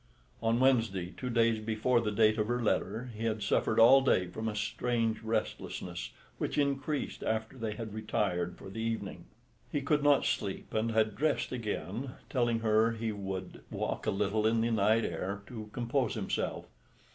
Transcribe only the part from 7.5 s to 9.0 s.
they had retired for the